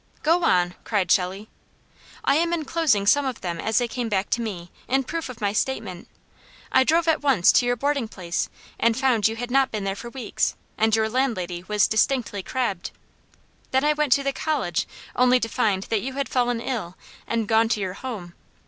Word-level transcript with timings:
"Go 0.23 0.43
on!" 0.43 0.73
cried 0.83 1.11
Shelley. 1.11 1.47
"'I 2.23 2.35
am 2.37 2.53
enclosing 2.53 3.05
some 3.05 3.23
of 3.27 3.41
them 3.41 3.59
as 3.59 3.77
they 3.77 3.87
came 3.87 4.09
back 4.09 4.31
to 4.31 4.41
me, 4.41 4.71
in 4.87 5.03
proof 5.03 5.29
of 5.29 5.39
my 5.41 5.53
statement. 5.53 6.07
I 6.71 6.83
drove 6.83 7.07
at 7.07 7.21
once 7.21 7.51
to 7.51 7.67
your 7.67 7.75
boarding 7.75 8.07
place 8.07 8.49
and 8.79 8.97
found 8.97 9.27
you 9.27 9.35
had 9.35 9.51
not 9.51 9.69
been 9.69 9.83
there 9.83 9.95
for 9.95 10.09
weeks, 10.09 10.55
and 10.75 10.95
your 10.95 11.07
landlady 11.07 11.61
was 11.67 11.87
distinctly 11.87 12.41
crabbed. 12.41 12.89
Then 13.69 13.83
I 13.83 13.93
went 13.93 14.11
to 14.13 14.23
the 14.23 14.33
college, 14.33 14.87
only 15.15 15.39
to 15.39 15.47
find 15.47 15.83
that 15.83 16.01
you 16.01 16.13
had 16.13 16.27
fallen 16.29 16.61
ill 16.61 16.97
and 17.27 17.47
gone 17.47 17.69
to 17.69 17.79
your 17.79 17.93
home. 17.93 18.33